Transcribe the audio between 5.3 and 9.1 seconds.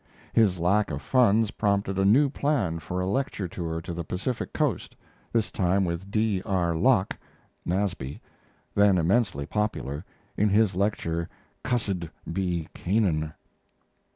this time with D. R. Locke (Nasby), then